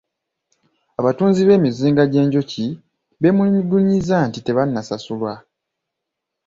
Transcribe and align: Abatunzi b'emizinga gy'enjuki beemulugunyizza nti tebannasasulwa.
Abatunzi 0.99 1.41
b'emizinga 1.47 2.03
gy'enjuki 2.11 2.65
beemulugunyizza 3.21 4.17
nti 4.27 4.39
tebannasasulwa. 4.45 5.33